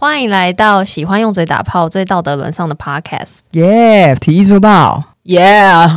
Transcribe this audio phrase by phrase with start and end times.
[0.00, 3.38] 欢迎来到喜欢用嘴打炮、最道德沦丧的 Podcast。
[3.50, 4.14] 耶！
[4.20, 5.40] 体育周报，耶！
[5.42, 5.90] 哎，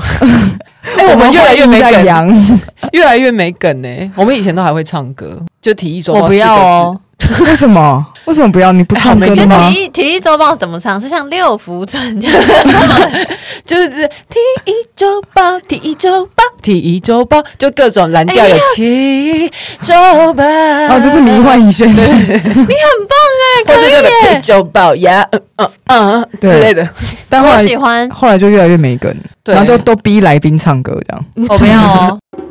[1.08, 2.60] 我们 越来越没梗，
[2.94, 4.12] 越来越没梗呢。
[4.16, 6.22] 我们以前都还会唱歌，就体育周报。
[6.22, 7.00] 我不要哦。
[7.42, 8.04] 为什么？
[8.26, 8.72] 为什么不要？
[8.72, 9.70] 你不唱歌的吗？
[9.74, 11.00] 体体液周报怎么唱？
[11.02, 12.42] 是像六福村这样，
[13.66, 19.52] 就是体育周报，体育周报，体育周报，就各种蓝调有体育
[19.82, 19.94] 周
[20.34, 20.44] 报。
[20.44, 23.92] 哦，这是迷幻一炫，你很棒哎，可以
[24.34, 24.40] 耶！
[24.42, 26.88] 周报呀，嗯嗯嗯之类的。
[27.30, 29.14] 但我喜欢，后来就越来越没梗，
[29.46, 31.26] 然后就都逼来宾唱歌这样。
[31.50, 32.20] 我不要哦。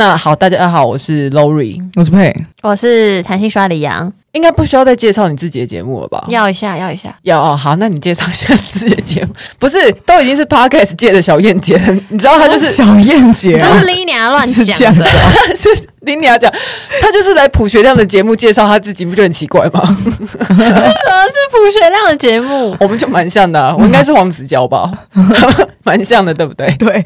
[0.00, 6.24] 那好，大家好，我是 Lori，我是佩，我是弹性刷的杨，应该不需要再介绍你自己的节目了吧？
[6.28, 7.56] 要一下，要一下，要哦。
[7.56, 15.06] 好，那你介绍一下自己的节目， 不是都已经是 Podcast 界的小燕姐，你知道她就是小燕姐，就是 Lina 乱讲的，
[15.56, 15.68] 是
[16.06, 16.50] Lina 讲，
[17.00, 19.80] 她就是来普学亮的节目介绍她自己，不就很奇怪吗？
[20.08, 22.76] 为什么是普学亮的节目？
[22.80, 24.90] 我们就蛮像的，我应该是黄子佼吧，
[25.82, 26.72] 蛮像的，对不对？
[26.78, 27.04] 对，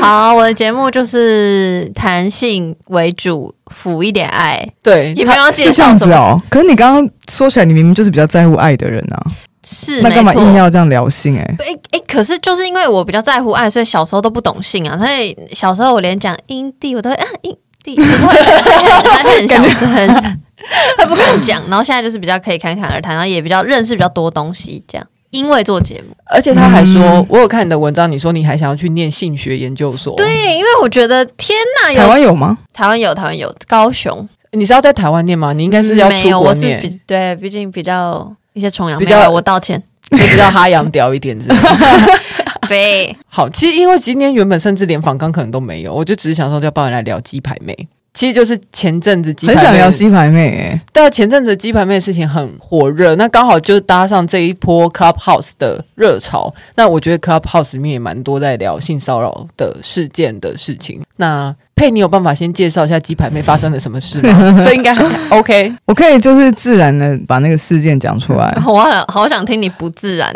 [0.00, 4.66] 好，我的节目就是谈性为主，辅一点爱。
[4.82, 6.40] 对，也不要介绍是这样子哦。
[6.48, 9.20] 可是你刚刚说起来，你明明就是比较在乎爱的人啊。
[9.66, 11.38] 是，那干嘛硬要这样聊性？
[11.38, 14.98] 哎，哎哎，可是就是因为我比较在乎爱，所以小时候都不懂性啊。
[14.98, 18.34] 所以小时候我连讲阴蒂我都会啊阴蒂，就是会
[19.38, 20.08] 很小声，
[20.98, 21.62] 他不敢讲。
[21.68, 25.06] 然后现在就是比较可以侃侃而谈，然后也比较认识比较多东西，这样。
[25.34, 30.14] 因为做节目，而且他还说，嗯、我有看你的文章，你说你还想要去念性学研究所。
[30.16, 32.56] 对，因为我觉得天哪，台湾有吗？
[32.72, 34.28] 台湾有，台湾有，高雄。
[34.52, 35.52] 你是要在台湾念吗？
[35.52, 36.22] 你应该是要出国念。
[36.22, 41.62] 嗯、没有，我是比对，毕竟比较一些崇洋，比较我道歉，就比较哈洋屌一点是不是。
[42.68, 47.76] 对，好，其实因为今天原本甚至连访刚可能都没有，我就只是想说，要帮人来聊鸡排妹。
[48.14, 56.54] 其实就是前阵子鸡排妹，很想聊鸡排妹哎，对啊，前阵子鸡排妹的事情很火热，那刚好就搭上这一波 Clubhouse 的热潮。
[56.76, 61.02] 那我觉得 Clubhouse 里面也蛮多在聊性骚扰的事件的事情。
[61.16, 64.62] 那佩，你有办法先介绍一下鸡排妹发生了什么事吗？
[64.64, 64.96] 这应该
[65.30, 68.56] OK，我可以就是自然的把那个事件讲出来。
[68.66, 70.32] 我好，好想听你不自然，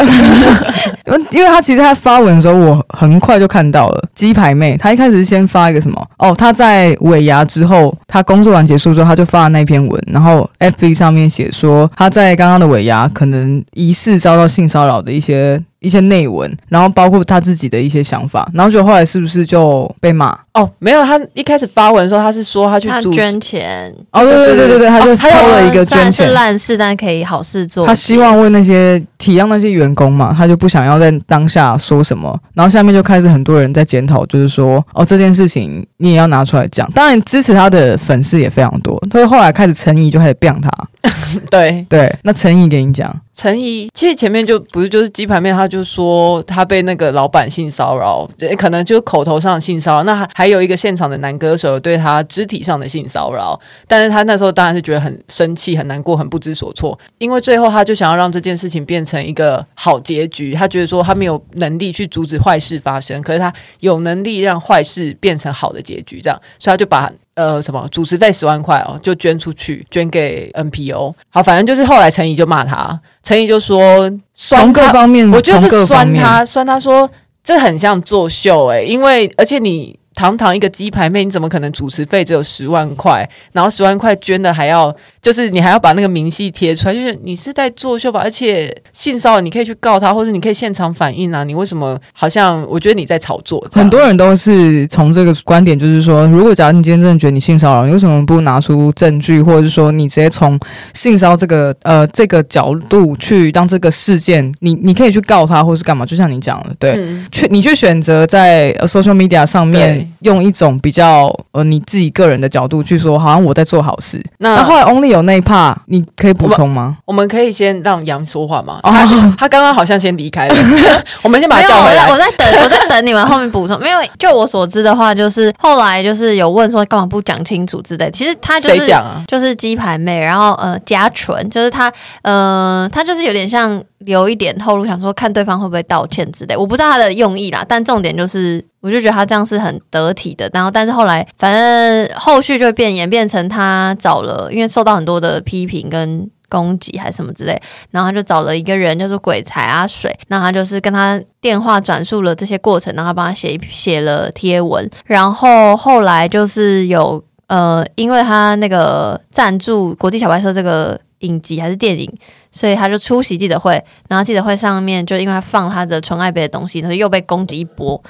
[1.31, 4.77] 因为他其实他发文的时候，我很快就看到了鸡排妹。
[4.77, 6.07] 他一开始是先发一个什么？
[6.19, 15.63] 哦，他在尾牙之后，他工作完结束之后，他就发了那篇文，然后 FB 上面写说他在刚刚的尾牙可能疑似遭到性骚扰的一些。
[15.89, 20.39] 一些内文，然后包括他自己的一些想法，然后就后来是不是就被骂？
[20.53, 23.91] 哦，没有，他一开始发文的时候，他是说他去他捐钱。
[24.11, 27.87] 哦，对对对对对，他就偷了一个捐钱，是烂事，但可以好事做。
[27.87, 36.91] 他希望为那些体谅那些员工嘛，他就不想要在当下说什么，然后下面就开始很多人在检讨，就是说哦，这件事情你也要拿出来讲。
[36.93, 40.71] 当然支持他的粉丝也非常多，所以后来开始陈怡就开始辩他。
[41.51, 43.15] 对对，那陈怡给你讲。
[43.33, 50.03] 陈怡其实前面就不是就是鸡排妹，他就说他被那个老板性骚扰，可能就是口头上性骚扰。
[50.03, 60.53] 那还还有一个现场的男歌手对他肢体上的性骚扰，但是他那时候当然是觉得很生气、很难过、很不知所措，因为最后他就想要让这件事情变成一个好结局。
[60.55, 67.09] 他觉得说他没有能力去阻止坏事发生，可是他有能力让坏事变成好的结局，这样，所以他就把。
[67.39, 71.15] 呃，什么主持费十万块哦，就捐出去，捐给 NPO。
[71.31, 77.09] 好，反正就是后来陈怡就骂他，陈怡就说酸各方面，我就是酸他，酸他说
[77.45, 79.99] 这很像作秀诶、欸，因为而且你。
[80.19, 83.25] 堂堂一个鸡排妹，你怎么可能主持费只有十万块？
[83.53, 84.93] 然后十万块捐的还要，
[85.23, 88.21] 就是你还要把那个明细贴出来，就是你是在作秀吧？
[88.21, 91.45] 而且性骚扰你可以去告他，或者你可以现场反映啊。
[91.45, 93.65] 你为什么好像我觉得你在炒作？
[93.71, 100.59] 很多人都是从这个观点，就是说，如果假如你今天真的觉得你性骚扰，你为什么不拿出证据，或者是说你直接从
[100.95, 106.05] 性骚扰这个呃这个角度去让这个事件，你你可以去告他，或是干嘛？
[106.05, 106.95] 就像你讲的，对，
[107.31, 110.08] 去、嗯、你去选择在 social media 上面。
[110.21, 114.23] 用一种比较呃你自己个人的角度去说，好像我在做好事。
[114.39, 117.13] 那，后来 Only 有那一 part，你可以补充吗我？
[117.13, 118.81] 我们可以先让杨说话吗？
[118.83, 118.93] 哦，
[119.39, 120.55] 他刚刚好像先离开了，
[121.23, 122.09] 我们先把他叫回来。
[122.11, 123.79] 我在等，我在等你们后面补充。
[123.81, 128.11] 没有，就我所知的话，就是后来就是有问说干嘛不讲清楚之类。
[128.11, 129.23] 其实他就是谁讲啊？
[129.27, 136.57] 就是鸡排妹，然后呃嘉纯，就是他呃他就是有点像留一点透露，想说看对方会不会道歉之类。
[136.57, 138.65] 我不知道他的用意啦，但重点就是。
[138.81, 147.61] 我就觉得他这样是很得体的，然后但是后来反正后续就变演变成他找了，因为受到很多的批评跟攻击还是什么之类，
[147.91, 162.09] 然后他就找了一个人，就是鬼才阿水，那他就是跟他电话转述了这些过程，然后帮他写写了贴文，然后后来就是有呃，因为他那个赞助国际小白车这个影集还是电影，
[162.51, 168.03] 所以他就出席记者会，然后记者会上面就因为他放他的纯爱杯的东西，他就又被攻击一波。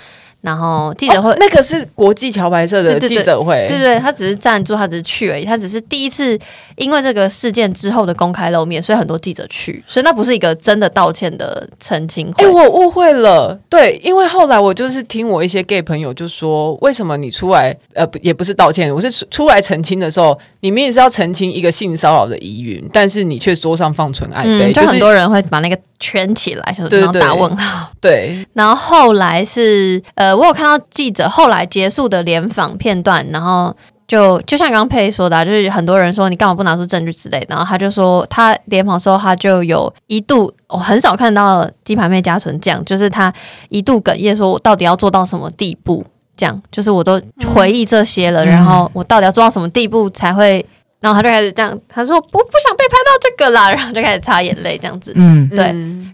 [0.48, 6.38] 然后记者会、哦，那个是国际桥牌社的记者会，对对，他只是赞助，他只是去而已，他只是第一次
[6.76, 12.46] 因为这个事件之后的公开露面，所以很多记者去，所以那不是一个真的道歉的澄清会。
[12.46, 25.76] 哎，我误会了，对，因为后来我就是听我一些 gay 朋友就说，为什么你出来，呃，也不是道歉，我是出来澄清的时候，你明明是要澄清一个性骚扰的疑云，但是你却桌上放纯爱杯，嗯，就很多人会把那个。
[26.00, 27.90] 圈起来，然后打问号。
[28.00, 33.74] 对，然后后来是呃，我有看到记者后来结束的联访片段，然后
[34.06, 43.32] 就就像刚刚佩说的，就是很多人说你干嘛不拿出证据之类，然后他就说他联访的时候他就有一度，我很少看到鸡排妹加纯这样，就是他
[43.68, 46.04] 一度哽咽说，我到底要做到什么地步？
[46.36, 47.20] 这样就是我都
[47.52, 50.64] 回忆这些了，嗯、然后我到底要做到什么地步才会？
[51.00, 55.12] 然后他就开始这样，他说我不想被拍到这个啦， 然后就开始擦眼泪这样子。
[55.14, 55.64] 嗯，对。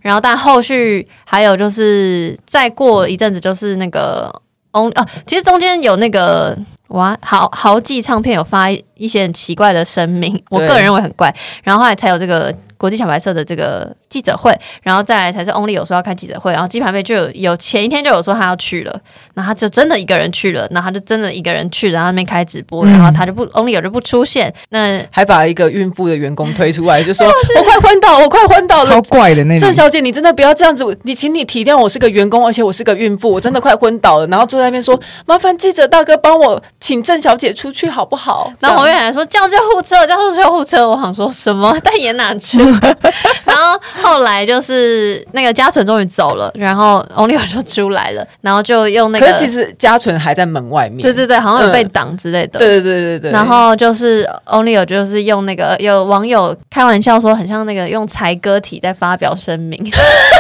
[0.02, 4.30] 然后但后续还有就是再过一阵子，就是那个
[4.72, 6.56] 哦哦，其实中间有那个
[6.88, 11.34] 哇豪豪记唱片有发一些很奇怪的声明，我个人认为很怪。
[11.62, 13.94] 然后后来才有这个国际小白社的这个。
[14.08, 19.00] 记者会，然后再来才是 Only 有说要开记者会，然后鸡排妹就有有前一天就有说他要去了，
[19.34, 27.26] 然后他就真的一个人去了，然后他就真的一个人去了，然后那边开直播，然后他就不 Only 有就不出现，那还把一个孕妇的员工推出来，就说
[27.58, 29.66] 我快昏倒，我快昏倒了，超怪的那种。
[29.66, 38.52] 郑小姐，你真的不要这样子，你请你体谅我是个员工，而且我是个孕妇，我真的快昏倒了， 然后坐在那边说麻烦记者大哥帮我请郑小姐出去好不好？
[38.60, 41.76] 然后旁边还说叫救护车，叫救护车，我想说什么？
[41.82, 42.58] 但也哪去？
[43.44, 43.80] 然后。
[44.02, 49.26] 后来就是那个嘉纯终于走了，然后 Only 就出来了，然后就用那个。
[49.26, 51.00] 可是其实嘉纯还在门外面。
[51.00, 52.58] 对对对，好像有被挡之类的。
[52.58, 53.30] 嗯、对对对对对。
[53.30, 59.78] 然后就是 Only 就是用那个有网友开玩笑说，很像那个用才歌体在发表声明。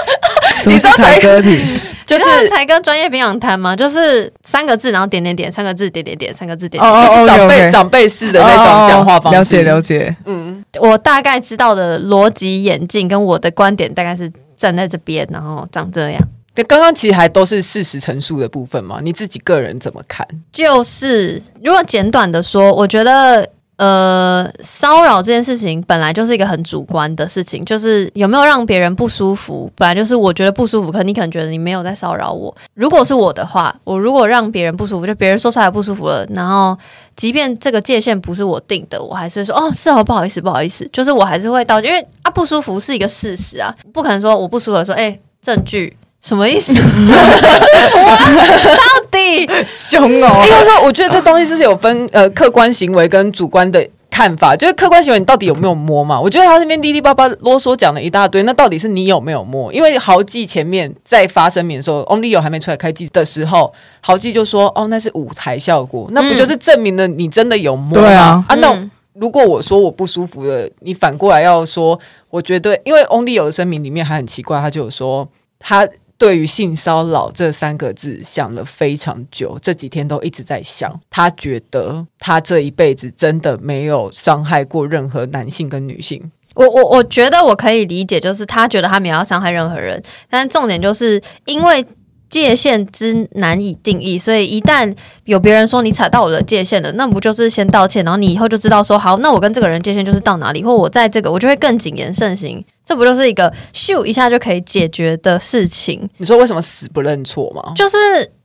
[0.66, 1.60] 你知道才歌体？
[2.04, 3.74] 就是才跟专业营养谈吗？
[3.74, 9.38] 就是三个字，然后点点点，三个字点点点，三个字点就是长辈长辈式的那种讲话方式。
[9.38, 16.20] 了解了解，嗯，我大概知道的逻辑演进跟我的观点大概是站在这边，然后长这样。
[16.54, 18.98] 那刚刚其实还都是事实陈述的部分嘛？
[19.02, 20.26] 你自己个人怎么看？
[20.52, 23.48] 就是如果简短的说，我觉得。
[23.76, 32.54] 呃，骚扰这件事情本来就是一个很主观的事情，就是有没有让别人不舒服，本来就是我觉得不舒服，可你可能觉得你没有在骚扰我。
[32.74, 36.78] 如果是我的话，我如果让别人不舒服，就别人说出来不舒服了，然后
[37.16, 45.96] 即便这个界限不是我定的，我还是会说哦，是哦，不好意思，不好意思，就是我还是会道歉，因为啊不舒服是一个事实啊，不可能说我不舒服说哎证据。
[46.20, 46.72] 什么意思？
[46.72, 46.80] 到
[49.36, 50.42] 底凶哦！
[50.44, 54.54] 应该说，我觉得这东西就是有分呃客观行为跟主观的看法。
[54.54, 56.20] 就是客观行为，你到底有没有摸嘛？
[56.20, 59.72] 我觉得他那边滴滴叭叭啰嗦讲了一大堆，那到底是你有没有摸？
[59.72, 71.98] 因为豪记前面在发声明的时候，Only 有还没出来开机的时候，豪记就说：“哦，那是舞台效果，那不就是证明了你真的有摸吗？”对啊，啊，那如果我说我不舒服了，你反过来要说，
[72.30, 75.28] 我觉得，因为 Only 有的声明里面还很奇怪，他就有说
[75.58, 75.88] 他。
[76.16, 80.92] 对于性骚扰这三个字想了非常久，这几天都一直在想。
[81.10, 86.30] 他觉得他这一辈子真的没有伤害过任何男性跟女性。
[86.54, 91.84] 我我我觉得我可以理解，就是他觉得他没有伤害任何人，但重点就是因为。
[92.34, 106.10] 界限之难以定义，所以一旦有别人说你踩到我的界限了，那不就是先道歉，然后你以后就知道说好，那我跟这个人界限就是到哪里，或我在这个我就会更谨言慎行，这不就是一个咻一下就可以解决的事情？
[106.16, 107.72] 你说为什么死不认错吗？
[107.76, 107.96] 就是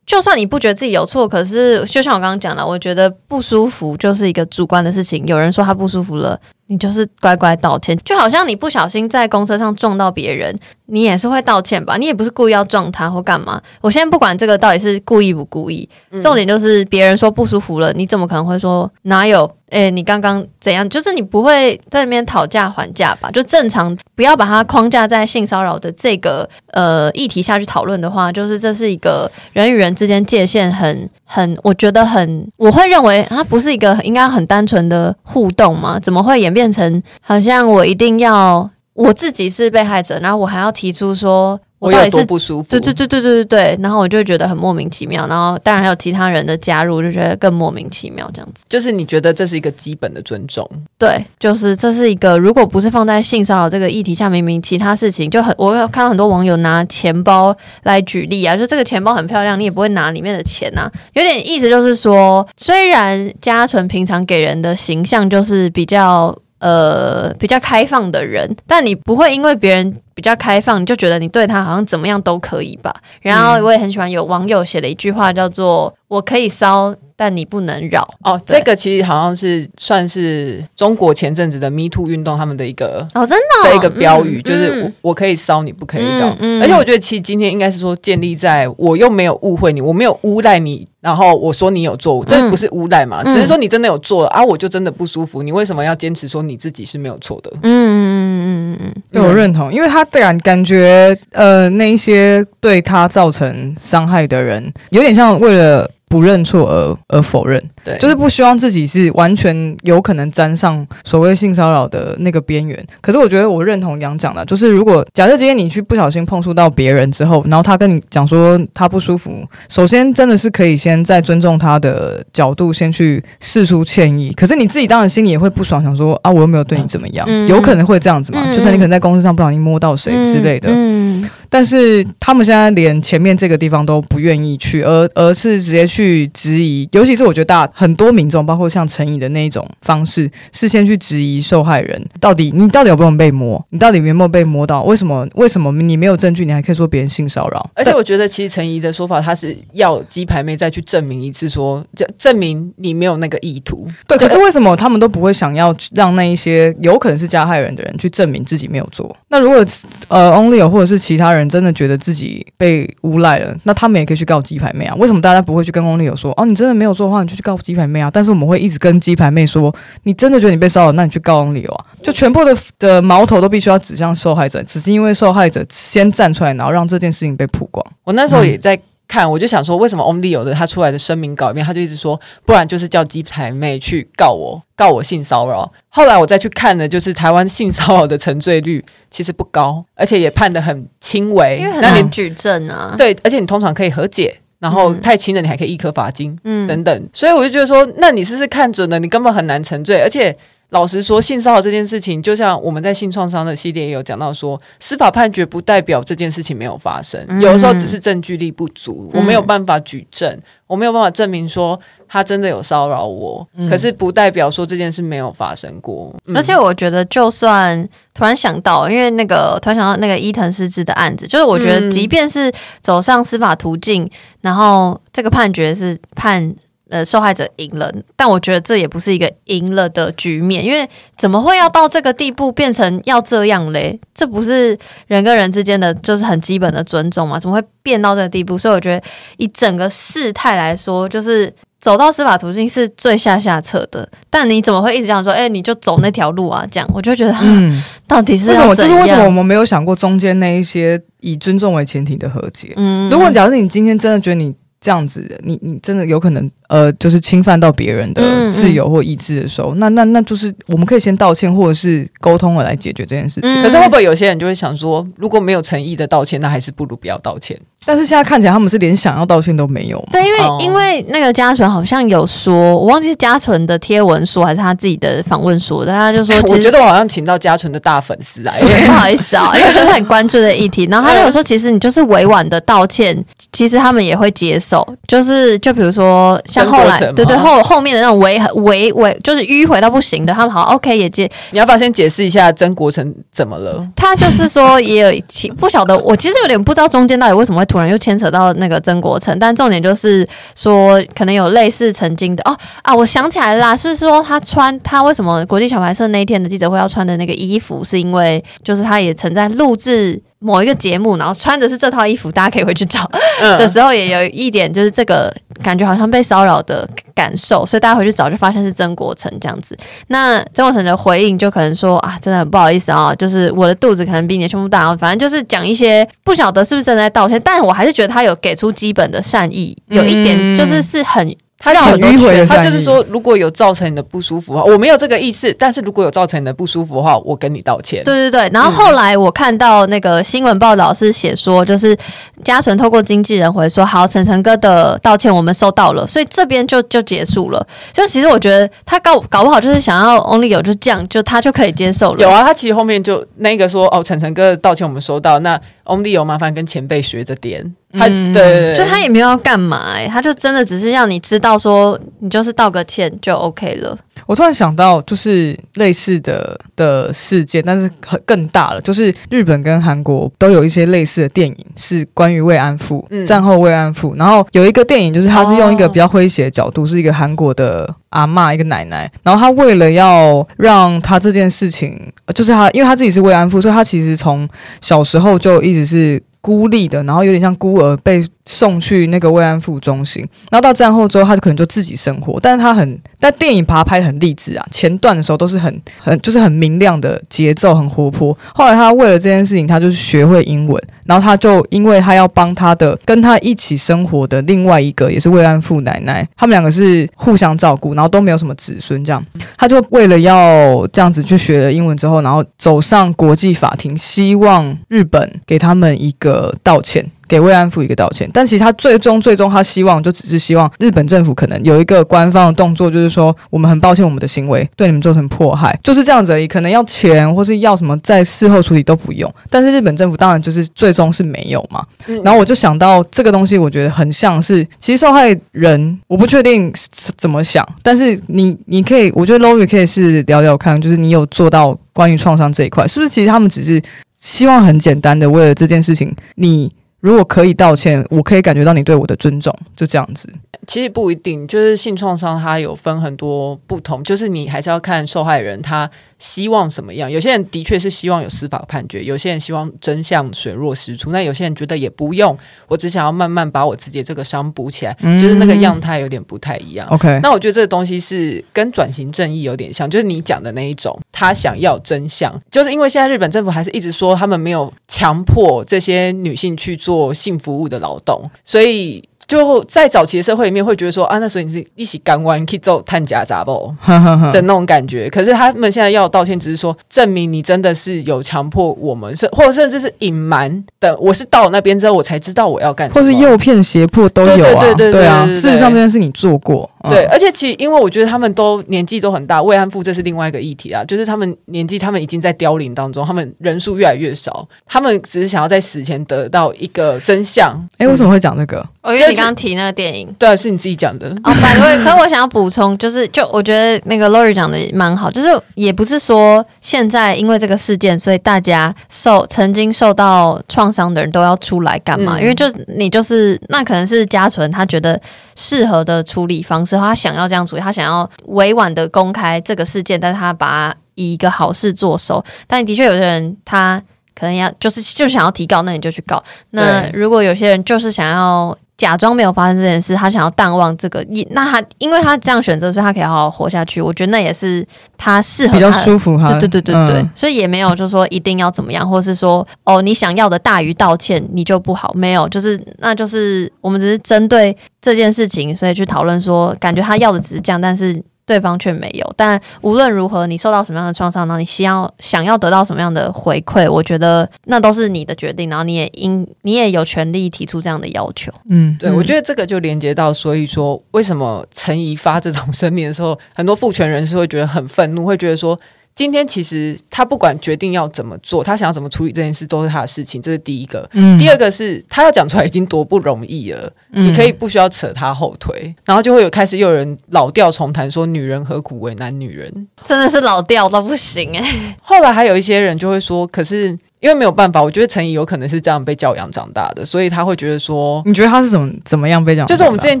[0.04, 5.26] 就算你不觉得自己有错，可是就像我刚刚讲的，我觉得不舒服就是一个主观的事情。
[5.26, 6.38] 有人说他不舒服了。
[6.68, 10.56] 你就是乖乖道歉，就好像你不小心在公车上撞到别人，
[10.86, 11.96] 你也是会道歉吧？
[11.96, 13.60] 你也不是故意要撞他或干嘛。
[13.80, 15.88] 我现在不管这个到底是故意不故意，
[16.22, 19.50] 重点就是别人说不舒服了，你怎么可能会说哪有？
[19.70, 20.88] 诶、欸，你刚刚怎样？
[20.88, 23.30] 就是你不会在那边讨价还价吧？
[23.30, 36.00] 就正常，不要把它框架在性骚扰的这个呃议题下去讨论的话，就是这是一个人与人之间界限很很，我觉得很，我会认为它不是一个应该很单纯的互动吗？
[36.00, 42.68] 怎么会演变成好像我一定要我自己是被害者，然后我还要提出说我到底是不舒服？
[42.70, 43.78] 对对对对对对对。
[43.80, 45.24] 然后我就觉得很莫名其妙。
[45.28, 48.28] 然后当然还有其他人的加入，就觉得更莫名其妙。
[48.34, 50.68] 这样子，就是你觉得这是一个基本的尊重？
[50.98, 60.90] 对，就是这是一个，如果不是放在性骚扰这个议题下，明明其他事情就很，我看到很多网友拿钱包来举例啊，就这个钱包很漂亮，你也不会拿里面的钱啊。
[61.12, 66.36] 有点意思就是说，虽然嘉纯平常给人的形象就是比较。
[66.58, 72.94] 呃，比较开放的人，但你不会因为别人比较开放，你就觉得你对他好像怎么样都可以吧？
[73.20, 76.94] 然后我也很喜欢有网友写的一句话，叫做“我可以骚”。
[77.20, 93.34] 但你不能扰哦，这个其实好像是算是中国前阵子的 Me Too 运动他们的一个哦，真的、哦、的一个标语，嗯、就是我我可以骚你不可以扰、嗯嗯，而且我觉得其实今天应该是说建立在我又没有误会你，我没有诬赖你，然后我说你有做，这不是诬赖嘛、嗯？
[93.34, 97.50] 只是说你真的有做啊，我就真的不舒服，你为什么要坚持说你自己是没有错的？
[97.62, 105.90] 嗯嗯嗯嗯嗯，对我认同，因为他感感觉呃那一些对他造成伤害的人，有点像为了。
[106.08, 112.86] 不认错而而否认，对，就是不希望自己是完全有可能沾上所谓性骚扰的那个边缘。
[113.00, 124.32] 可是我觉得我认同杨讲的，就是如果假设今天你去不小心碰触到别人之后，然后他跟你讲说他不舒服，首先真的是可以先在尊重他的角度先去试出歉意。
[124.32, 128.54] 可是你自己当然心里也会不爽，想说啊，我又没有对你怎么样，嗯、有可能会这样子嘛、嗯？
[128.54, 130.70] 就算你可能在公司上不小心摸到谁之类的。
[130.70, 144.82] 嗯嗯但是他们现在连前面这个地方都不愿意去，而而是直接去质疑，尤其是我觉得大很多民众，包括像陈怡的那一种方式，是先去质疑受害人，到底你到底有没有被摸，你到底有没有被摸到？
[144.82, 147.70] 为什么为什么你没有证据，你还可以说别人性骚扰？
[147.74, 153.88] 而且我觉得其实陈怡的说法，他是要鸡排妹再去证明一次说，说就证明你没有那个意图。
[154.06, 159.16] 对，可是为什么他们都不会想要让那一些有可能是加害人的人去证明自己没有做？
[159.28, 159.64] 那如果
[160.08, 161.37] 呃 Only 有或者是其他人。
[161.38, 164.94] 人真的觉得自己被诬赖了，那他们也可以去告鸡排妹啊？
[164.96, 166.32] 为什么大家不会去跟翁立友说？
[166.36, 168.10] 哦，你真的没有做的话，你就去告鸡排妹啊？
[168.12, 171.86] 但是我们会一直跟鸡排妹说，你真的觉得你被骚扰，那你去告翁立友啊？
[172.02, 177.84] 就全部的的矛头都必须要指向受害者，只是因为受害者先站出来，然后让这件事情被曝光。
[178.04, 185.72] 我那时候也在看，我就想说，为什么翁立友的他出来的声明稿里面，他就一直说，不然就是叫鸡排妹去告我，告我性骚扰。
[185.88, 192.94] 后来我再去看的，就是台湾性骚扰的沉罪率其实不高，而且也判得很轻微，因为很难举证啊。
[192.98, 197.08] 对，而且你通常可以和解，然后太轻的你还可以一颗罚金，嗯，等等。
[197.14, 200.36] 所以我就觉得说，那你试试看准了，你根本很难沉罪，而且。
[200.70, 216.14] 老实说，性骚扰这件事情，就像我们在性创伤的系列也有讲到说，司法判决不代表这件事情没有发生，嗯、有的时候只是证据力不足，嗯、我没有办法举证，我没有办法证明说他真的有骚扰我，嗯、可是不代表说这件事没有发生过。
[216.26, 224.10] 嗯、而且我觉得，就算突然想到，因为那个突然想到那个伊藤诗织的案子，就是我觉得，即便是走上司法途径，嗯、
[224.42, 226.54] 然后这个判决是判。
[226.90, 233.98] 呃，受害者赢了，但我觉得这也不是一个赢了的局面，因为怎么会要到这个地步变成要这样嘞？
[234.14, 234.76] 这不是
[235.06, 237.38] 人跟人之间的就是很基本的尊重嘛？
[237.38, 238.56] 怎么会变到这个地步？
[238.56, 244.08] 所以我觉得以整个事态来说，就是走到司法途径是最下下策的。
[244.30, 245.32] 但你怎么会一直这样说？
[245.32, 246.66] 哎，你就走那条路啊？
[246.70, 248.74] 这样我就觉得，嗯， 到底是为什么？
[248.74, 252.72] 就是为什么我们没有想过中间那一些以尊重为前提的和解？
[252.76, 256.50] 嗯，如果假设你今天真的觉得你这样子，你你真的有可能。
[256.68, 263.50] 呃，就是侵犯到别人的自由或意志的时候，嗯嗯、那那那就是我们可以先道歉，或者是沟通了来解决这件事情。
[263.50, 267.58] 嗯、可是会不会有些人就会想说，如果没有诚意的道歉，那还是不如不要道歉。
[267.86, 270.04] 但是现在看起来他们是连想要道歉都没有。
[270.12, 280.84] 对，因为、哦、因为那个嘉纯好像有说，我忘记是嘉纯的贴文说还是他自己的访问说的，他就说， 我觉得我好像请到嘉纯的大粉丝来， 不好意思啊、哦，因为就是很关注的议题。
[280.90, 284.67] 然后他就有说，其实你就是委婉的道歉，其实他们也会接受。
[285.06, 287.38] 就是就比如说像后来，对对。
[287.38, 291.30] 后后面的那种违违违，就是迂回到不行的，他们好像 OK 也接。
[291.52, 293.86] 你要不要先解释一下曾国城怎么了？
[293.94, 295.22] 他就是说也有
[295.56, 310.20] 不晓得，我其实有点不知道中间到底为什么会突然又牵扯到那个曾国城，但重点就是说可能有类似曾经的哦啊，我想起来了啦，是说他穿他为什么国际小白社那一天的记者会要穿的那个衣服，是因为就是他也曾在录制。
[310.40, 319.76] 某一个节目，然后穿的是这套衣服，大家可以回去找的时候，也有一点就是这个感觉好像被骚扰的感受，所以大家回去找就发现是曾国成这样子。
[320.06, 331.34] 那曾国成的回应就可能说啊，真的很不好意思啊，就是我的肚子可能比你的胸部大，反正就是讲一些不晓得是不是正在道歉，但我还是觉得他有给出基本的善意，有一点就是是很。
[331.60, 335.52] 他让很迂回，他就是说，如果有造成你的不舒服的话，我没有这个意思。
[335.58, 338.04] 但是如果有造成你的不舒服的话，我跟你道歉。
[338.04, 338.48] 对对对。
[338.52, 341.96] 然后后来我看到那个新闻报道是写说，就是
[342.44, 347.66] 嘉纯透过经纪人回说，好，晨晨哥的道歉我们收到了，所以这边就就结束了。
[347.92, 352.22] 就其实我觉得他搞搞不好就是想要 Only 有就这样，就他就可以接受了。
[352.22, 357.74] 有啊，他其实后面就那个说，哦，晨晨哥的道歉我们收到，那 Only 有麻烦跟前辈学着点。
[357.92, 363.96] 他对，对，对，就他也没有要干嘛他就真的只是让你知道说，你就是道个歉就 OK 了。
[364.26, 368.80] 我突然想到，就是类似的的事件，但是很更大了。
[368.80, 374.14] 就是日本跟韩国都有一些类似的电影，是关于慰安妇、嗯、战后慰安妇。
[374.16, 379.10] 然后有一个电影，就是他是用一个比较诙谐的角度，是一个韩国的阿嬷，一个奶奶。
[379.22, 384.48] 然后他为了要让他这件事情，就是他，因为他自己是慰安妇，所以他其实从
[384.80, 386.22] 小时候就一直是。
[386.40, 392.40] 孤立的，然后有点像孤儿被送去那个慰安妇中心，然后到战后之后，他就可能就自己生活。
[392.40, 398.36] 但是他很，但电影把他拍得很励志啊，前段的时候都是很很就是很明亮的节奏，很活泼。
[398.54, 409.22] 后来他为了这件事情，他就是学会英文，然后他就因为他要帮他的跟他一起生活的另外一个也是慰安妇奶奶，他们两个是互相照顾，然后都没有什么子孙，这样
[409.58, 417.04] 他就为了要这样子去学了英文之后，然后走上国际法庭，希望日本给他们一个道歉。
[417.28, 426.48] 给慰安妇一个道歉，但其实他最终最终他希望就只是希望日本政府可能有一个官方的动作，就是说我们很抱歉我们的行为对你们造成迫害，就是这样子而已。
[426.48, 431.84] 可能要钱或是要什么在事后处理都不用，但是日本政府当然就是最终是没有嘛。
[432.24, 436.72] 然后我就想到这个东西，我觉得很像是其实受害人，我不确定
[437.16, 443.82] 怎么想，但是你你可以，我觉得 Lori 可以是聊聊看，就是你有做到关于创伤这一块，是不是其实他们只是
[444.18, 446.72] 希望很简单的为了这件事情你。
[447.00, 450.28] 如果可以道歉，我可以感觉到你对我的尊重，就这样子。
[450.66, 455.88] 其实不一定，就是性创伤它有分很多不同，就是你还是要看受害人他
[456.18, 457.10] 希望什么样。
[457.10, 466.88] 有些人的确是希望有司法判决，有些人希望真相水落石出，那有些人觉得也不用，我只想要慢慢把我自己的这个伤补起来，嗯、就是那个样态有点不太一样。
[466.88, 479.02] OK，那我觉得这个东西是跟转型正义有点像，就是你讲的那一种，他想要真相，就是因为现在日本政府还是一直说他们没有强迫这些女性去做性服务的劳动，所以。
[479.28, 483.72] 就在早期的社会里面，会觉得说啊，那所以你是一起干完可以做探假杂报
[484.32, 485.08] 的那种感觉。
[485.10, 490.96] 可是他们现在要道歉，只是说证明你真的是有强迫我们，是或者甚至是隐瞒的。
[490.98, 494.36] 我是到了那边之后，我才知道我要干什么，或是诱骗、胁迫都有啊。
[494.36, 496.68] 对对对对，对啊，事实上这件事你做过。
[496.84, 507.52] 对，而且其实因为我觉得他们都年纪都很大，慰安妇这是另外一个议题啊，就是他们年纪他们已经在凋零当中，他们人数越来越少，他们只是想要在死前得到一个真相。
[507.78, 508.64] 哎、欸，为什么会讲这个？
[508.82, 511.08] 我因为你刚刚提那个电影，对，是你自己讲的。
[511.24, 511.84] 哦，反对。
[511.84, 522.18] 可是我想要补充，就是就我觉得那个 Lori 讲的蛮好，就是也不是说现在因为这个事件，所以大家受曾经受到创伤的人都要出来干嘛？
[522.18, 525.00] 嗯、因为就你就是那可能是嘉纯他觉得
[525.34, 526.67] 适合的处理方式。
[526.76, 532.24] 他想要这样处理，他想要委婉的公开这个事件，但是他把它以一个好事做收。
[532.46, 533.82] 但的确，有些人他
[534.14, 536.22] 可能要就是就想要提告，那你就去告。
[536.50, 538.56] 那如果有些人就是想要。
[538.78, 543.82] 假装没有发生这件事，他想要淡忘这个，那他因为他这样选择，所以他可以好好活下去。
[543.82, 546.28] 我觉得那也是他适合他比较舒服哈。
[546.30, 551.92] 对对对对对，嗯、所以也没有就是说一定要怎么样，或是说哦，你想要的大于道歉，你就不好。
[551.94, 558.00] 没有，就是那就是我们只是针对这件事情，所以去讨论说，感觉他要的只是这样，但是。
[558.28, 561.38] 对方却没有，但无论如何，你受到什么样的创伤呢？
[561.38, 563.68] 你需要想要得到什么样的回馈？
[563.68, 568.30] 我觉得那都是你的决定，然后你也应你也有权利提出这样的要求。
[568.50, 575.58] 嗯，对，我觉得这个就连接到，所以说为什么陈怡发这种声明的时候，很多父权人士会觉得很愤怒，会觉得说。
[575.98, 580.88] 今天其实他不管决定要怎么做，他想要怎么处理这件事都是他的事情，这是第一个。
[580.92, 591.76] 嗯，第二个是他要讲出来已经多不容易了，嗯，你可以不需要扯他后腿，然后就会有开始又有人老调重弹说女人何苦为难女人，真的是老调到不行哎，欸。
[591.82, 593.76] 后来还有一些人就会说，可是。
[594.00, 599.46] 因为没有办法，我觉得陈怡有可能是这样被教养长大的，所以他会觉得说，你觉得他是怎么怎么样被教养？
[599.46, 600.00] 就是我们之前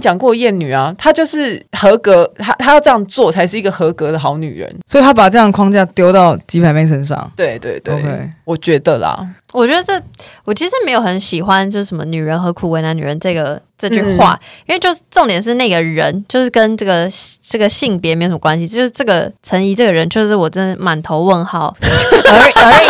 [0.00, 7.30] 讲过厌女啊，她就是合格，她她要这样做才是一个合格的好女人，所以她把这样的框架丢到鸡排妹身上。
[7.34, 8.30] 对对对，Okay.
[8.44, 10.00] 我觉得啦，我觉得这
[10.44, 13.60] 我其实没有很喜欢，就是什么女人何苦为难女人这个。
[13.80, 17.08] 这句话，嗯、因为就是重点是那个人，就是跟这个
[17.40, 22.88] 这个性别没有什么关系，就是这个陈怡这个人，就是我真的满头问号 而而已。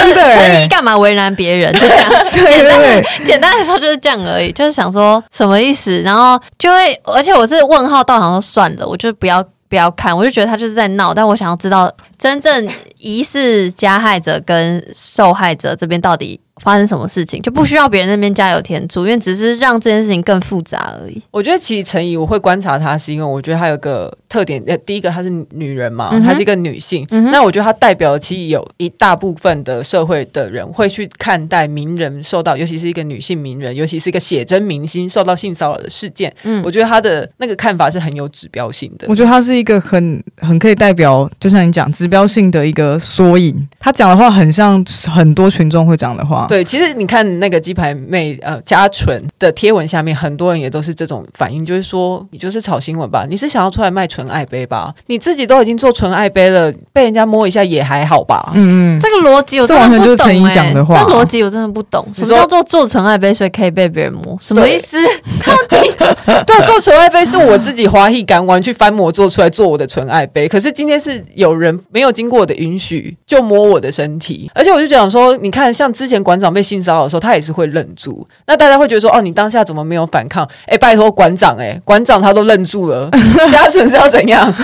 [0.00, 1.72] 真的，所以干嘛为难别人？
[1.74, 4.50] 就这样，对对对，简单来说就是这样而已。
[4.52, 12.68] 就是想说什么意思，然后就会，而且我是问号到，好像算了，我就不要不要看，我就觉得他就是在闹，但我想要知道真正
[13.00, 16.38] 疑似加害者跟受害者这边到底。
[16.62, 21.18] 发生什么事情就不需要别人那边加油添醋，因为只是让这件事情更复杂而已。
[21.30, 27.06] 我觉得其实陈怡我会观察她，是因为我觉得她有个特点，呃，第一个她是女人嘛，她、嗯、是一个女性。
[27.12, 36.30] 嗯、那我觉得她代表其实有一大部分的社会的人会去看待名人受到，尤其是一个女性名人，尤其是一个写真明星受到性骚扰的事件。
[36.42, 39.06] 嗯，我觉得她的那个看法是很有指标性的。
[39.08, 43.68] 我觉得她是一个很很可以代表，就像你讲指标性的一个缩影。
[43.78, 46.46] 他讲的话很像很多群众会讲的话。
[46.48, 47.20] 对，其实你看。
[47.40, 54.92] 那个鸡排妹呃，嘉纯的贴文下面，很多人也都是这种反应，就是说你就是炒新闻吧，你是想要出来卖纯爱杯吧？
[55.06, 58.50] 你自己都已经做纯爱杯了，被人家摸一下也还好吧？
[58.54, 62.06] 嗯嗯，这个逻辑我真的不懂哎、欸，这逻辑我真的不懂。
[62.12, 64.36] 什么叫做做纯爱杯，所以可以被别人摸？
[64.40, 64.98] 什么意思？
[65.44, 65.76] 到底
[66.46, 72.79] 对，做纯爱杯是我自己花一干完去翻模做出来做我的纯爱杯，可是今天是有人没有经过我的允许
[73.26, 80.48] 就摸我的身体，而且我就讲说，你看像之前馆长被性骚扰的时候，他也是会愣住，那大家会觉得说，哦，你当下怎么没有反抗？
[80.66, 83.08] 哎，拜托馆长，哎，馆长他都愣住了，
[83.50, 84.52] 嘉纯是要怎样？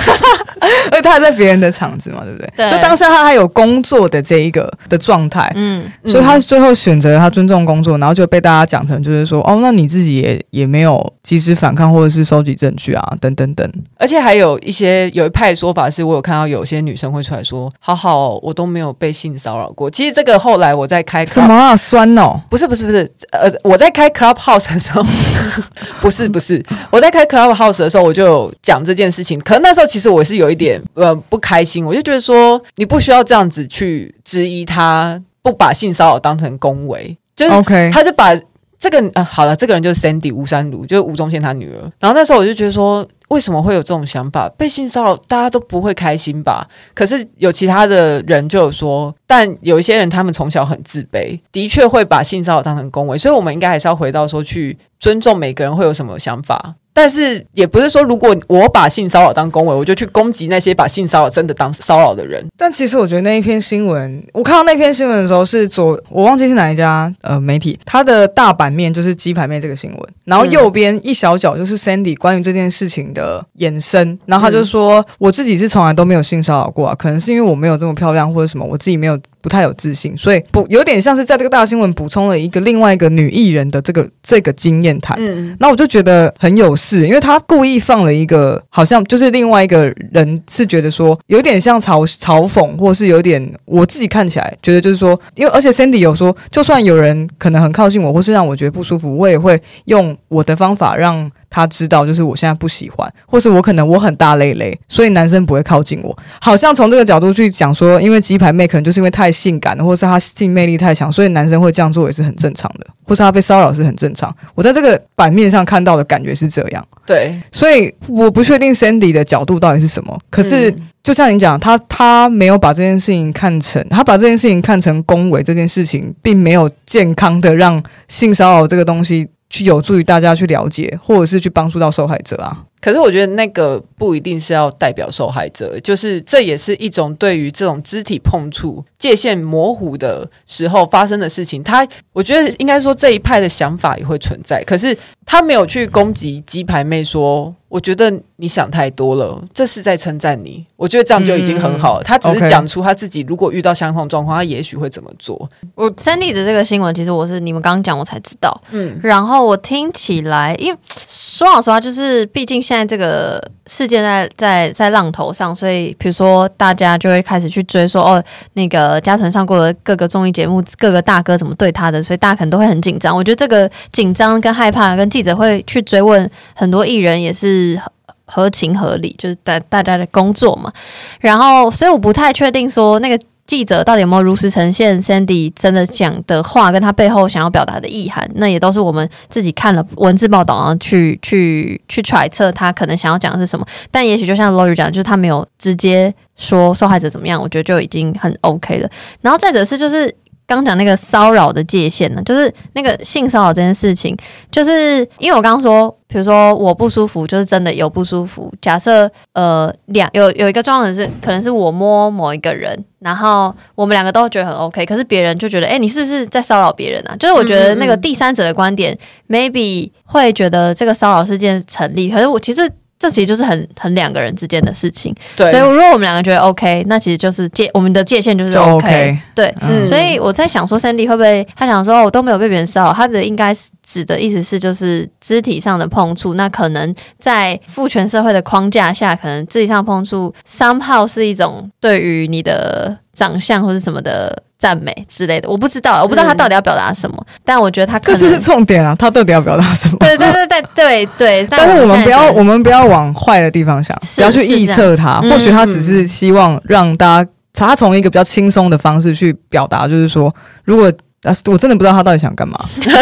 [0.87, 2.51] 因为他还在别人的场子嘛，对不对？
[2.57, 2.71] 对。
[2.71, 13.71] 就当下他还有工作的这一个的状态，嗯，所以他最后选择他尊重工作，然后就被大家讲成就是说，哦，那你自己也也没有及时反抗或者是收集证据啊，等等等。
[13.99, 19.91] 而且还有一些有一派说法是，我有看到有些女生会出来说，好好，我都没有被性骚扰过。
[19.91, 21.75] 其实这个后来我在开什么啊？
[21.75, 25.03] 酸哦，不是不是不是，呃，我在开 Clubhouse 的时候，
[26.01, 38.35] 不是不是，我在开 Clubhouse 的时候我就有讲这件事情，可能那时候其实我是有一点呃不开心，我就觉得说你不需要这样子去质疑他，不把性骚扰当成恭维，就是 OK，他就把
[38.79, 43.07] 这个呃好了，这个人就是 Sandy 吴珊如，就是吴宗宪他女儿，然后那时候我就觉得说。
[43.29, 44.49] 为什么会有这种想法？
[44.57, 46.67] 被性骚扰，大家都不会开心吧？
[46.95, 56.77] 可是有其他的人就有说，但有一些人他们从小很自卑，的确会把性骚扰当成恭维，所以我们应该还是要回到说，去尊重每个人会有什么想法。
[56.97, 62.43] 但是也不是说，如果我把性骚扰当恭维，我就去攻击那些把性骚扰真的当骚扰的人。
[62.57, 79.21] 但其实我觉得那一篇新闻，我看到那篇新闻的时候是左，我忘记是哪一家呃媒体，它的大版面就是鸡排妹这个新闻，然后右边一小角就是 Sandy 关于这件事情的延伸，然后他就说、嗯、我自己是从来都没有性骚扰过啊，可能是因为我没有这么漂亮或者什么，我自己没有。
[79.43, 85.17] 不太有自信，所以不有点像是在这个大新闻补充了一个另外一个女艺人的这个这个经验谈。
[85.21, 101.31] 嗯，那我就觉得很有是，因为他故意放了一个，好像就是另外一个人是觉得说有点像嘲嘲讽，或是有点我自己看起来觉得就是说，因为而且 Sandy 有说，就算有人可能很靠近我，或是让我觉得不舒服，我也会用我的方法让。
[101.57, 106.15] 他知道，就是我现在不喜欢，或是我可能我很大累累，所以男生不会靠近我。
[106.39, 114.31] 好像从这个角度去讲说，因为鸡排妹可能就是因为太性感，或是她性魅力太强，所以男生会这样做也是很正常的，或是她被骚扰是很正常。
[114.55, 116.87] 我在这个版面上看到的感觉是这样。
[117.07, 120.21] 对，所以我不确定 Sandy 的角度到底是什么。
[120.29, 120.71] 可是
[121.03, 129.27] 就像你讲，他他没有把这件事情看成，他把这件事情看成恭维，这件事情并没有健康的让性骚扰这个东西。
[129.49, 132.65] 去有助于大家去了解，或者是去帮助到受害者啊。
[132.81, 141.65] 可是我觉得那个不一定是要代表受害者，就是这也是一种对于这种肢体碰触界限模糊的时候发生的事情。
[141.65, 147.55] 他我觉得应该说这一派的想法也会存在，可是他没有去攻击鸡排妹说。
[147.69, 150.65] 我觉得你想太多了，这是在称赞你。
[150.77, 152.03] 我觉得这样就已经很好了。
[152.03, 155.49] 嗯、他只是讲出他自己如果遇到相同状况，他也许会怎么做。
[155.75, 158.63] 我 Sandy 的这个新闻，其实我是你们刚刚讲我才知道。
[158.71, 173.17] 嗯，然后我听起来，因为说老实话，就是毕竟现在这个事件在在在浪头上，所以比如说大家就会开始去追说，哦，那个嘉纯上过的各个综艺节目，各个大哥怎么对他的，所以大家可能都会很紧张。
[173.17, 177.56] 我觉得这个紧张跟害怕，跟记者会去追问很多艺人也是。
[177.57, 177.81] 是
[178.27, 180.73] 合情合理，就是大大家的工作嘛。
[181.21, 188.29] 然后，所以我不太确定说那个记者到底有没有如实呈现 Sandy 真的讲的话，跟他背后想要表达的意涵。
[188.35, 193.65] 那也都是我们自己看了文字报道，然后去去去揣测他可能想要讲的是什么。
[193.91, 198.91] 但也许就像 Lori 讲，就是他没有直接说受害者怎么样，我觉得就已经很 OK 了。
[199.21, 200.15] 然后再者是就是。
[200.47, 204.17] 刚讲那个骚扰的界限呢，就是那个性骚扰这件事情，
[204.51, 208.53] 就是因为我刚刚说，比如说我不舒服，就是真的有不舒服。
[208.63, 217.17] 假设呃两有有一个状况是，可能是我摸某一个人，然后我们两个都觉得很 OK，可是别人就觉得，哎，你是不是在骚扰别人啊？
[217.19, 222.71] 就是我觉得那个第三者的观点嗯嗯嗯，maybe 会觉得这个骚扰事件成立，可是我其实。
[222.99, 225.51] 这其实就是很很两个人之间的事情，对。
[225.53, 229.85] 所以如果我们两个觉得 OK，那其实就是界我们的界限就是 OK，, OK 对、嗯。
[229.85, 244.43] 所以我在想说，Sandy 会不会他想说我都没有被别人骚扰，他的应该是指的意思是就是肢体上的碰触，那可能在父权社会的框架下，可能肢体上碰触 somehow 是一种对于你的长相或者什么的。
[244.59, 249.97] 赞美之类的，我不知道，我不知道他到底要表达什么，嗯，但我觉得他可能这就是重点啊，他到底要表达什么？
[250.01, 251.47] 对对对对对对。
[251.51, 260.93] 但是我们不要，我们不要往坏的地方想，不要去臆测他，或许他只是希望让大家他从一个比较轻松的方式去表达，就是说，如果。
[261.23, 262.57] 啊我真的不知道他到底想干嘛。
[262.77, 262.93] 对，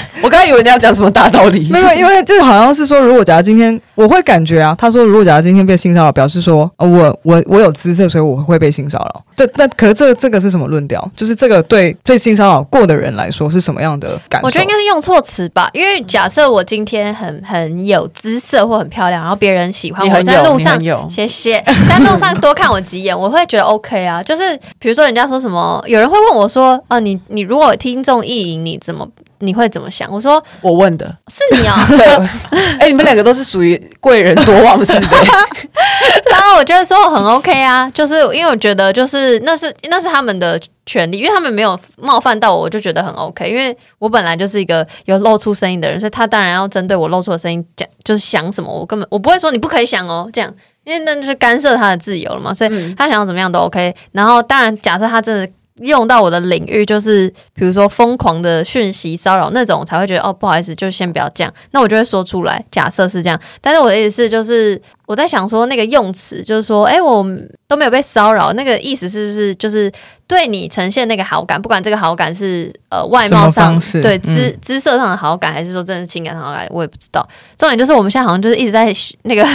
[0.22, 1.68] 我刚才以为你要讲什么大道理。
[1.70, 9.24] 没有，因为就好像是说，如果假如今天我会感觉啊，他说如果假如今天被性骚扰，表示说，呃、我我我有姿色，所以我会被性骚扰。
[9.36, 11.06] 这那可是这这个是什么论调？
[11.14, 14.46] 就是这个对对性骚扰过的人来说是什么样的感受？
[14.46, 15.68] 我觉得应该是用错词吧。
[15.74, 20.80] 因为假设我今天很很有姿色或很漂亮，然后别人喜欢我在路上，
[21.10, 24.22] 谢谢，在路上多看我几眼，我会觉得 OK 啊。
[24.22, 27.20] 就是比如说人家说什么，有人会问我说，哦、啊，你。
[27.28, 29.06] 你如果听众意淫，你怎么
[29.38, 30.10] 你会怎么想？
[30.12, 32.06] 我说我问的是你哦， 对，
[32.78, 35.06] 哎、欸，你们两个都是属于贵人多忘事的，
[36.30, 50.52] 然后我觉得说我很 OK 啊，就是因为我觉得就是那是那是他们的权利，因为他们没有冒犯到我，我就觉得很 OK，因为我本来就是一个有露出声音的人，所以他当然要针对我露出的声音讲，就是想什么，我根本我不会说你不可以想哦，这样，
[50.84, 53.94] 因为那就是干涉他的自由了嘛，所以他想要怎么样都 OK。
[54.12, 55.52] 然后当然假设他真的。
[55.82, 61.52] 用到我的领域，就是比如说疯狂的讯息骚扰那种，才会觉得哦，不好意思，就先不要这样。
[61.72, 63.38] 那我就会说出来，假设是这样。
[63.60, 67.24] 但是我的意思是，就是我在想说那个用词，就是说，哎，我
[67.68, 69.90] 都没有被骚扰，那个意思是不是就是
[70.26, 71.60] 对你呈现那个好感？
[71.62, 77.26] 不管这个好感是呃外貌上，对姿姿色上的好感，还是说真的是情感上的好感，我也不知道。
[77.56, 78.92] 重点就是我们现在好像就是一直在
[79.22, 79.46] 那个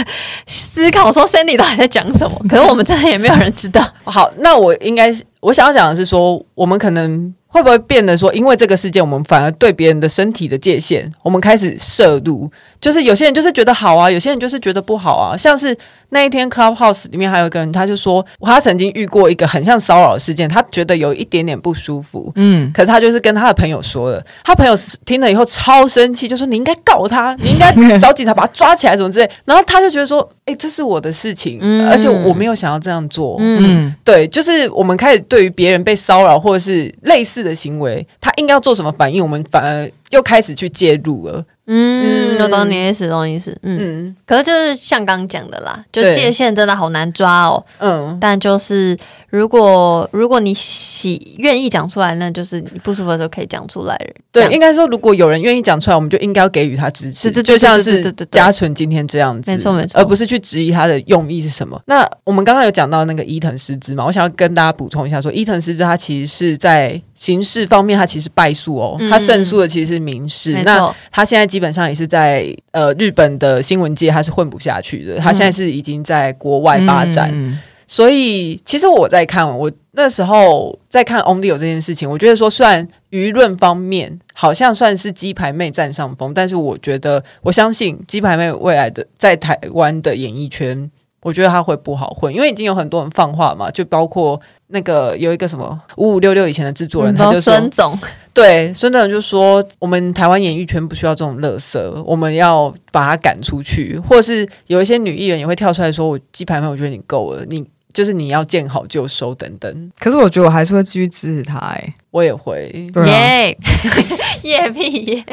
[0.46, 2.34] 思考说，Sandy 到底在讲什么？
[2.48, 3.86] 可是我们真的也没有人知道。
[4.04, 5.22] 好，那我应该是。
[5.40, 12.50] 我想要讲的是说，我们可能会不会变得说，因为这个事件，我们反而对别人的身体的界限，我们开始涉入。
[12.82, 15.36] 就是有些人就是觉得好啊，有些人就是觉得不好啊。
[15.36, 15.74] 像是
[16.08, 22.30] 那一天 Clubhouse 里面还有一个人，他就说他曾经遇过一个很像骚扰的事件，他觉得有一点点不舒服。
[22.34, 29.30] 嗯，可是他就是跟他的朋友说了，他朋友听了以后超生气，就说你应该告他， 你应该找警察把他抓起来，什么之类。
[29.44, 33.36] 然后他就觉得说，哎、欸，这是我的事情，嗯、而且我没有想要这样做。
[33.38, 41.44] 嗯，对，就是我们开始对于别人被骚扰或者是类似的行为，他应该要做什么反应，我们反而又开始去介入了。
[41.74, 43.56] 嗯，我懂你的意思，懂你意思。
[43.62, 47.64] 嗯，嗯，可是就是像刚讲的啦，就界限真的好难抓哦。
[47.78, 48.96] 嗯，但就是。
[49.32, 53.98] 如果如果你喜愿意讲出来，那就是你不舒服的时候可以讲出来。
[54.30, 57.30] 对，应该说，如果有人愿意讲出来，我们就应该要给予他支持。
[57.30, 61.80] 就就像是嘉纯今天这样子，没错没错，而不是去质疑他的用意是什么。
[61.86, 70.54] 那我们刚刚有讲到那个伊藤诗织嘛，我想要跟大家补充一下说，说伊藤诗织他其实是在刑事方面，他其实败诉哦，他胜诉的其实是民事。
[70.56, 75.18] 嗯、那他现在基本上也是在呃日本的新闻界，他是混不下去的。
[75.18, 77.30] 他现在是已经在国外发展。
[77.32, 94.40] 嗯所以，其实我在看，我那时候在看 Only 有这件事情，我觉得说，虽然舆论方面好像算是鸡排妹占上风，但是我觉得，我相信鸡排妹未来的在台湾的演艺圈，我觉得他会不好混，因为已经有很多人放话嘛，就包括
[94.72, 97.98] 那个有一个什么五五六六以前的制作人，他就说孙总，
[98.34, 107.64] 对，孙总就说，我们台湾演艺圈不需要这种垃圾，我们要把他赶出去，或是有一些女艺人也会跳出来说，我鸡排妹，我觉得你够了，你。
[107.92, 111.76] 就是你要见好就收等等，可是我觉得我还是会继续支持他
[112.10, 112.90] 我也会。
[113.06, 113.56] 耶。
[114.42, 115.24] 耶屁耶，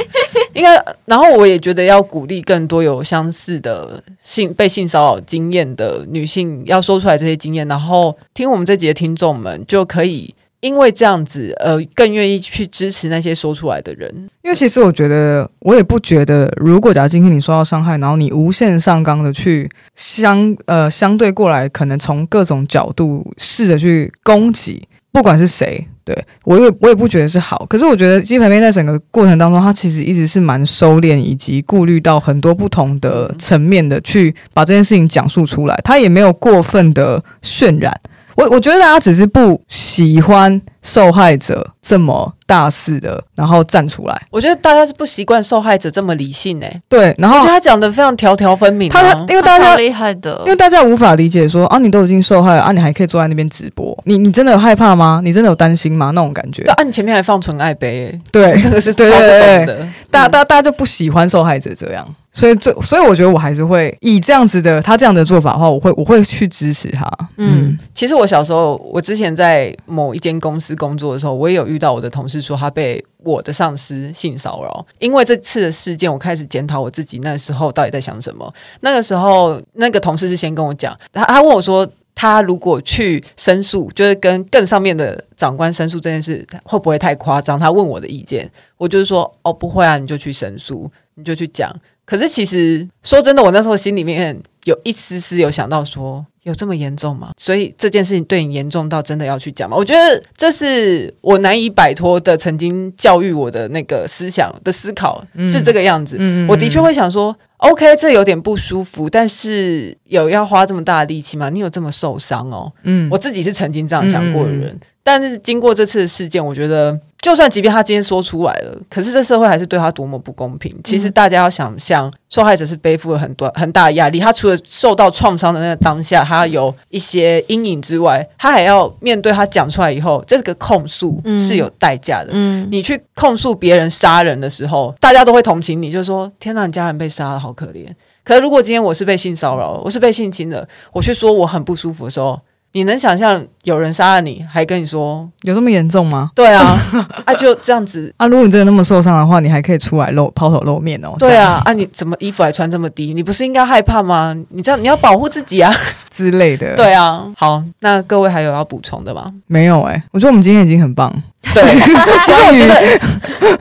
[0.53, 10.35] 应该，然后我也觉得要鼓励更多有相似的性被性骚扰经验的女性，要说出来这些经验，然后听我们这集的听众们就可以。
[10.61, 14.13] 因为这样子，呃，更愿意去支持那些说出来的人。
[14.43, 27.65] 因为其实我觉得，我也不觉得，如果假如今天你受到伤害，然后你无限上纲的去相呃相对过来，可能从各种角度试着去攻击，不管是谁，对，我也我也不觉得是好。
[27.69, 37.97] 可是我觉得鸡排妹在整个过程当中，她其实一直是蛮收敛，以及顾虑到很多不同的层面的去把这件事情讲述出来，她也没有过分的渲染。
[38.39, 44.21] 我我觉得大家只是不喜欢受害者这么大肆的，然后站出来。
[44.31, 46.81] 我觉得大家是不习惯受害者这么理性诶、欸。
[46.87, 48.93] 对，然后我觉得他讲的非常条条分明、啊。
[48.93, 55.21] 他因为大家厉害的，因为大家无法理解说啊，你都已经受害了啊，你还可以坐在那边直播，你你真的有害怕吗？
[55.23, 56.11] 你真的有担心吗？
[56.15, 56.63] 那种感觉。
[56.63, 59.27] 对啊，你前面还放纯爱杯、欸，对，这个是超不懂的。
[59.27, 62.07] 对对对对大家大家大家就不喜欢受害者这样。
[62.39, 67.05] 所以，最所以我觉得我还是会以这样子的他这样的做法的话，我会我会去支持他。
[67.35, 74.85] 嗯，其实我小时候，我之前在某一间公司工作的时候，我也有遇到我的同事说他被我的上司性骚扰。
[74.99, 78.53] 因为这次的事件，我开始检讨我自己那时候到底在想什么。
[78.79, 87.59] 那个时候，那个同事是先跟我讲，他他问我说，他如果去申诉，就是跟更上面的长官申诉这件事，会不会太夸张？
[87.59, 91.73] 他问我的意见，我就是说，哦，不会啊，你就去申诉，你就去讲。
[92.09, 97.29] 可是其实说真的，我那时候心里面有一丝丝有想到说，有这么严重吗？
[97.37, 99.77] 所以这件事情对你严重到真的要去讲吗？
[99.77, 106.15] 我觉得这是我难以摆脱的，曾经教育我的那个思想的思考是这个样子。
[106.17, 111.51] 嗯，我的确会想说，OK，这有点不舒服，但是有要花这么大的力气吗？
[111.51, 112.73] 你有这么受伤哦？
[112.85, 116.99] 嗯，我自己是曾经这样想过的人，但是经过这次的事件，我觉得。
[117.21, 120.73] 就算即便他今天说出来了，可是这社会还是对他多么不公平。
[120.85, 124.19] 其实大家要想象，受害者是背负了很多很大的压力。
[124.19, 132.29] 他除了受到创伤的那个当下，他有一些阴影之外，他还要面对他讲出来以后，这个控诉是有代价的。
[132.31, 137.85] 嗯，你去控诉别人杀人的时候，大家都会同情你，就说：“天哪，你家人被杀了，好可怜。”
[138.23, 142.39] 可是如果今天我是被性骚扰，我是被性侵的，我去说我很不舒服的时候。
[142.71, 146.29] 你能想象有人杀了你，还跟你说有这么严重吗？
[146.35, 146.77] 对啊，
[147.25, 148.27] 啊就这样子啊。
[148.27, 151.15] 如果你真的那么受伤的话，你还可以出来露抛头露面哦。
[151.17, 153.13] 对啊，啊你怎么衣服还穿这么低？
[153.13, 154.35] 你不是应该害怕吗？
[154.49, 155.73] 你这样你要保护自己啊
[156.11, 156.75] 之类的。
[156.75, 159.31] 对啊，好，那各位还有要补充的吗？
[159.47, 161.11] 没有哎、欸，我觉得我们今天已经很棒。
[161.53, 163.59] 对， 其实我觉得。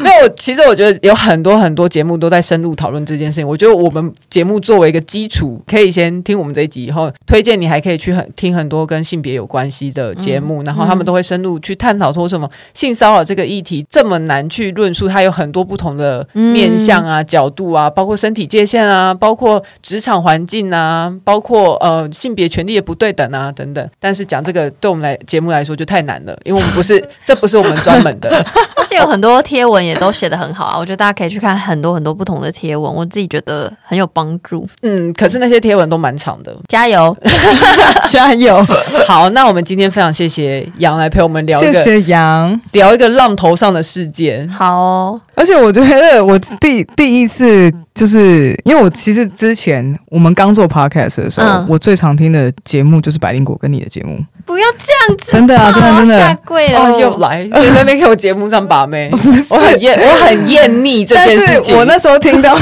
[0.02, 3.46] 没有，其实我觉得有很多很多节目都在深入讨论这件事情。
[3.46, 23.86] 我觉得我们节目作为一个基础，可以先听我们这一集，以后推荐你还可以去很听很多跟性别有关系的节目，嗯、然后他们都会深入去探讨说什么性骚扰这个议题这么难去论述，它有很多不同的面向啊、角度啊，包括身体界限啊，包括职场环境啊，包括呃性别权利的不对等啊等等。
[23.98, 28.30] 但是讲这个对我们来节目来说就太难了，因为我们不是这不是我们专门的，
[28.76, 34.66] 而且有很多贴文也都写的很好啊， 我觉得大家可以去看很多很多不同的贴文，我自己觉得很有帮助。
[34.82, 37.16] 嗯，可是那些贴文都蛮长的，加油，
[38.10, 38.64] 加油！
[39.06, 44.48] 好，那我们今天非常谢谢杨来陪我们聊一个，谢谢杨聊一个浪头上的世界。
[44.56, 54.22] 好哦，而且我觉得我第第一次就是因为我其实之前我们刚做 podcast 的时候，嗯、我最常听的节目就是百灵果跟你的节目。
[54.44, 59.08] 不要这样子，真的啊，真的真的下跪了，哦，又来在那边给我节目上把妹，
[59.48, 61.74] 我很厌，我很厌腻这件事情。
[61.74, 62.58] 我那时候听到，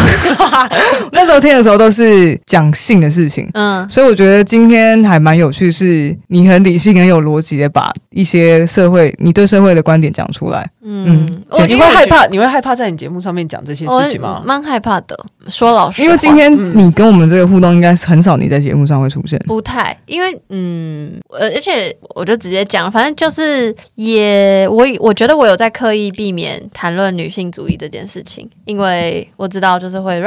[1.10, 10.68] 那时候听的时候都是讲性的事情，嗯，所以我觉得今天还蛮有趣，是你很理性、很有逻辑的把一些社会，你对社会的观点讲出来。
[10.82, 12.26] 嗯，你会害怕？
[12.26, 14.42] 你会害怕在你节目上面讲这些事情吗？
[14.44, 19.38] 蛮害怕的，说老实话，因为今天你跟我们这个互动，应该是很少你在节目上会出现。
[19.46, 21.96] 不太，因为嗯，而而且。
[22.14, 30.18] 我就直接讲，反正就是也我我觉得我有在刻意避免谈论女性主义这件事情，因为我知道就是会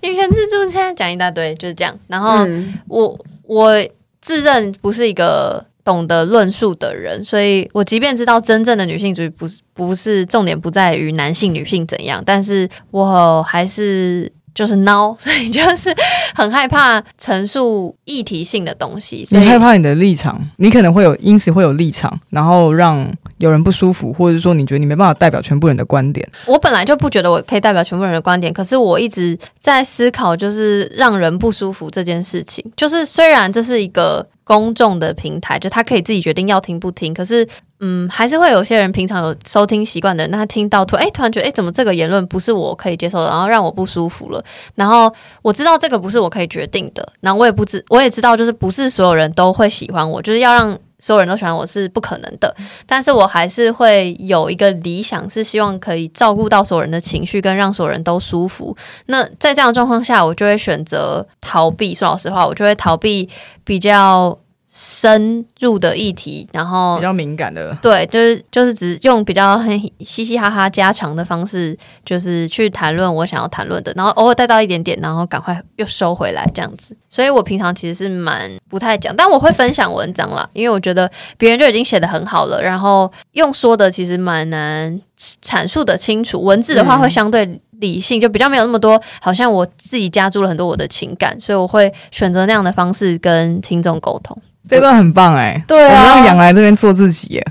[0.00, 1.96] 女权自助餐讲一大堆就是这样。
[2.08, 2.44] 然后
[2.88, 3.80] 我我
[4.20, 14.30] 自认不是一个懂得论述的人，所以我即便知道真正的女性主义不是不是重点不在于男性女性怎样，但是我还是。
[14.56, 15.94] 就是孬， 所以就是
[16.34, 19.24] 很害怕陈述议题性的东西。
[19.30, 26.26] 你害怕你的立场，你可能会有因此会有立场，然后让有人不舒服，或者说你觉得你没办法代表全部人的观点。
[26.46, 32.64] 我本来就不觉得我可以代表全部人的观点，可是我一直在思考，就是让人不舒服这件事情。
[32.74, 34.26] 就是虽然这是一个。
[34.46, 37.12] 公众的平台，就他可以自己决定要听不听。
[37.12, 37.44] 可是，
[37.80, 44.44] 嗯，还是会有些人平常有收听习惯的，那他听到突然，哎，突然觉得，哎，怎么这个言论不是我可以接受的，然后让我不舒服了。
[44.74, 45.12] 然后
[45.42, 50.78] 我知道这个不是我可以决定的，然后我也不知，我也知道，就是不是所有人都会喜欢我，就是要让。
[50.98, 58.74] 所有人都喜欢我是不可能的，但是我还是会有一个理想，是希望可以照顾到所有人的情绪，跟让所有人都舒服。
[59.04, 61.94] 那在这样的状况下，我就会选择逃避。
[61.94, 63.28] 说老实话，我就会逃避
[63.62, 64.36] 比较
[64.78, 76.94] 深入的议题，然后比较敏感的，对，就是就是只用比较很嘻嘻哈哈家常的方式，就是去谈论我想要谈论的，然后偶尔带到一点点，然后赶快又收回来这样子。
[77.08, 85.00] 所以我平常其实是蛮不太讲，但我会分享文章啦，因为我觉得别人就已经写的很好了，然后用说的其实蛮难
[85.42, 94.36] 阐述的清楚，文字的话会相对理性，就比较没有那么多，好像我自己加注了很多我的情感，所以我会选择那样的方式跟听众沟通。
[94.68, 97.46] 这段很棒哎、欸，对啊，我们让养来这边做自己耶。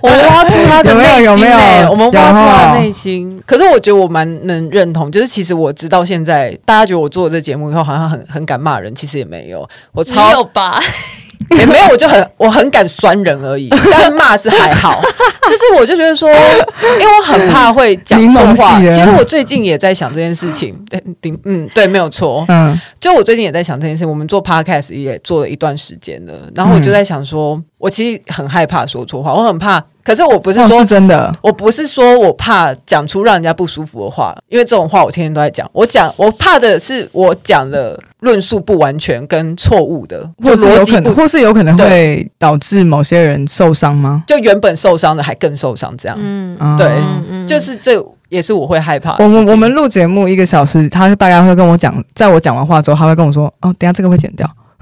[0.00, 1.50] 我挖出他的内心、欸，有没有？
[1.50, 1.90] 有没有？
[1.90, 3.42] 我们挖出他的内心。
[3.44, 9.68] 可是我觉得我蛮能认同，就是其实我直到现在，大家觉得我做了这节目以后，好像很很敢骂人，其实也没有。
[9.92, 10.80] 我超有吧？
[11.50, 15.00] 也没有，我就很我很敢酸人而已，但是骂是还好。
[15.48, 18.80] 就是我就觉得说，因为我很怕会讲 错话。
[18.80, 20.74] 其实我最近也在想这件事情。
[20.90, 22.44] 对，顶嗯，对，没有错。
[22.48, 24.04] 嗯，就我最近也在想这件事。
[24.04, 29.82] 我们做 podcast 也做了一段时间了，然后我就在想说，我其实很害怕说错话，我很怕。
[30.04, 35.68] 可是我不是说、真的，我不是说我怕讲出让人家不舒服的话，因为这种话我天天都在讲。
[35.72, 44.22] 我讲，我怕的是我讲了论述不完全跟错误的，或是有可能，或是有可能会导致某些人受伤吗？
[44.28, 46.16] 就原本受伤的还更受伤，这样。
[46.20, 47.00] 嗯，对，
[47.30, 49.24] 嗯、就是这也是我会害怕的。
[49.24, 54.48] 我们我们录节目一个小时，他大概会跟我讲，在我讲完话之后，他会跟我说：“哦，等下这个会剪掉。”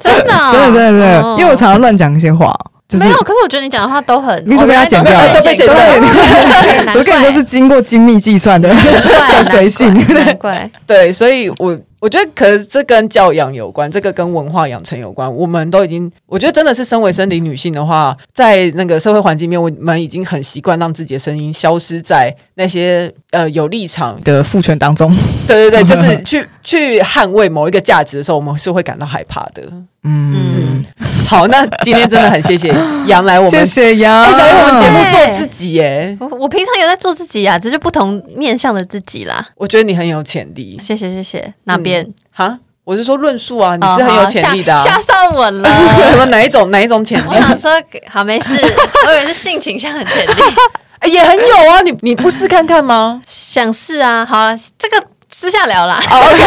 [0.00, 2.54] 真的、哦， 真的，真的，真的，因为我常常乱讲一些话。
[2.92, 6.94] 没有，可是我觉得你讲的话都很，你都被他剪掉了，都被剪掉了。
[6.94, 9.92] 我跟你说是经过精密计算的，很随性。
[10.14, 15.34] 难怪，对，所以我我觉得，可是这跟教养有关，这个跟文化养成有关。
[15.34, 25.10] 我们都已经，我觉得真的是身为生理女性的话，在那个社会环境面，我们已经很习惯让自己的声音消失在那些呃有立场的父权当中。
[25.46, 29.62] 对对对，就是去去捍卫某一个价值的时候，我们是会感到害怕的。
[30.04, 30.32] 嗯。
[30.34, 30.84] 嗯
[31.26, 32.68] 好，那今天真的很谢谢
[33.06, 36.16] 杨来我们，谢谢羊来、欸、我们节目做自己耶。
[36.20, 39.44] 我我平常有在做自己呀、啊，只是不同面向的自己啦。
[39.56, 41.54] 我觉得你很有潜力，谢谢谢谢。
[41.64, 42.06] 哪边？
[42.30, 44.84] 哈、嗯，我是说论述啊，你是很有潜力的、啊。
[44.84, 45.68] 吓上我了，
[46.12, 47.24] 什么哪一种哪一种潜力？
[47.26, 47.70] 我想说，
[48.06, 48.54] 好没事，
[49.08, 51.80] 我以为是性倾向的潜力，也很有啊。
[51.80, 53.20] 你你不试看看吗？
[53.26, 54.26] 想试啊。
[54.26, 55.06] 好了，这个。
[55.36, 56.38] 私下聊啦，OK，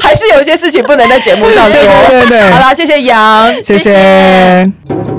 [0.00, 1.82] 还是有一些事情不能在节目上说。
[2.08, 3.78] 对对对，好啦，谢谢杨，谢谢。
[3.78, 5.11] 谢谢